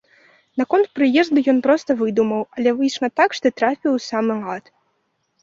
Наконт 0.59 0.87
прыезду 0.99 1.43
ён 1.53 1.59
проста 1.67 1.97
выдумаў, 1.99 2.41
але 2.57 2.69
выйшла 2.81 3.07
так, 3.21 3.37
што 3.41 3.47
трапіў 3.61 4.01
у 4.01 4.03
самы 4.09 4.33
лад. 4.43 4.65